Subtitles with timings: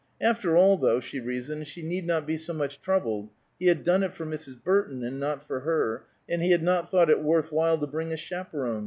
[0.19, 4.01] After all, though, she reasoned, she need not be so much troubled: he had done
[4.01, 4.59] it for Mrs.
[4.63, 8.11] Burton, and not for her, and he had not thought it worth while to bring
[8.11, 8.79] a chaperon.